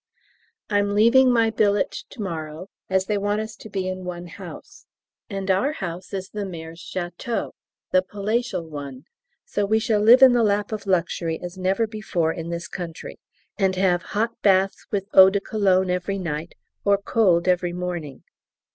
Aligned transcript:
I'm 0.71 0.95
leaving 0.95 1.31
my 1.31 1.51
billet 1.51 1.91
to 2.09 2.23
morrow, 2.23 2.69
as 2.89 3.05
they 3.05 3.19
want 3.19 3.39
us 3.39 3.55
to 3.57 3.69
be 3.69 3.87
in 3.87 4.03
one 4.03 4.25
house. 4.25 4.87
And 5.29 5.51
our 5.51 5.73
house 5.73 6.11
is 6.11 6.31
the 6.31 6.43
Maire's 6.43 6.81
Château, 6.81 7.51
the 7.91 8.01
palatial 8.01 8.67
one, 8.67 9.05
so 9.45 9.63
we 9.63 9.77
shall 9.77 9.99
live 9.99 10.23
in 10.23 10.31
the 10.33 10.41
lap 10.41 10.71
of 10.71 10.87
luxury 10.87 11.39
as 11.39 11.55
never 11.55 11.85
before 11.85 12.33
in 12.33 12.49
this 12.49 12.67
country! 12.67 13.19
And 13.59 13.75
have 13.75 14.01
hot 14.17 14.31
baths 14.41 14.87
with 14.89 15.05
eau 15.13 15.29
de 15.29 15.39
Cologne 15.39 15.91
every 15.91 16.17
night, 16.17 16.55
or 16.83 16.97
cold 16.97 17.47
every 17.47 17.71
morning. 17.71 18.23